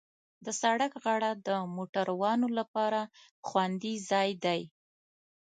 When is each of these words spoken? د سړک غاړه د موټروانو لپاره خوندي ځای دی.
د 0.45 0.47
سړک 0.61 0.91
غاړه 1.03 1.31
د 1.47 1.49
موټروانو 1.75 2.47
لپاره 2.59 3.01
خوندي 3.47 3.95
ځای 4.09 4.29
دی. 4.45 4.61